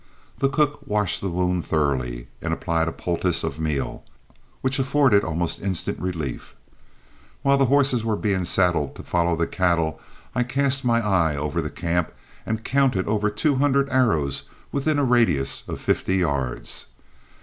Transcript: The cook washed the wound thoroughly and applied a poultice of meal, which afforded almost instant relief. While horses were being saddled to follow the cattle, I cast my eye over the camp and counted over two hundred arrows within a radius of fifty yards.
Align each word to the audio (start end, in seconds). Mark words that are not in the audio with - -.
The 0.39 0.49
cook 0.49 0.79
washed 0.87 1.21
the 1.21 1.29
wound 1.29 1.63
thoroughly 1.63 2.27
and 2.41 2.51
applied 2.51 2.87
a 2.87 2.91
poultice 2.91 3.43
of 3.43 3.59
meal, 3.59 4.03
which 4.61 4.79
afforded 4.79 5.23
almost 5.23 5.61
instant 5.61 5.99
relief. 5.99 6.55
While 7.43 7.63
horses 7.63 8.03
were 8.03 8.15
being 8.15 8.43
saddled 8.45 8.95
to 8.95 9.03
follow 9.03 9.35
the 9.35 9.45
cattle, 9.45 10.01
I 10.33 10.41
cast 10.41 10.83
my 10.83 11.05
eye 11.05 11.35
over 11.35 11.61
the 11.61 11.69
camp 11.69 12.13
and 12.47 12.63
counted 12.63 13.07
over 13.07 13.29
two 13.29 13.57
hundred 13.57 13.89
arrows 13.91 14.45
within 14.71 14.97
a 14.97 15.03
radius 15.03 15.61
of 15.67 15.79
fifty 15.79 16.15
yards. 16.17 16.87